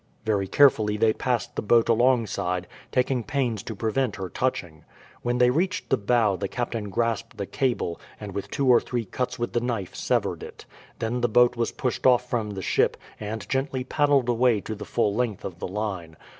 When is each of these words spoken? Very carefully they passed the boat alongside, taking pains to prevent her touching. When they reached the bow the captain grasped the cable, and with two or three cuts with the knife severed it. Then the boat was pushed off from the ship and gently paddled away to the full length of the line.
Very 0.25 0.47
carefully 0.47 0.97
they 0.97 1.13
passed 1.13 1.55
the 1.55 1.61
boat 1.61 1.87
alongside, 1.87 2.65
taking 2.91 3.23
pains 3.23 3.61
to 3.61 3.75
prevent 3.75 4.15
her 4.15 4.29
touching. 4.29 4.83
When 5.21 5.37
they 5.37 5.51
reached 5.51 5.91
the 5.91 5.97
bow 5.97 6.35
the 6.37 6.47
captain 6.47 6.89
grasped 6.89 7.37
the 7.37 7.45
cable, 7.45 8.01
and 8.19 8.33
with 8.33 8.49
two 8.49 8.67
or 8.67 8.81
three 8.81 9.05
cuts 9.05 9.37
with 9.37 9.53
the 9.53 9.61
knife 9.61 9.93
severed 9.93 10.41
it. 10.41 10.65
Then 10.97 11.21
the 11.21 11.29
boat 11.29 11.55
was 11.55 11.71
pushed 11.71 12.07
off 12.07 12.27
from 12.27 12.49
the 12.49 12.63
ship 12.63 12.97
and 13.19 13.47
gently 13.47 13.83
paddled 13.83 14.27
away 14.27 14.59
to 14.61 14.73
the 14.73 14.85
full 14.85 15.13
length 15.13 15.45
of 15.45 15.59
the 15.59 15.67
line. 15.67 16.17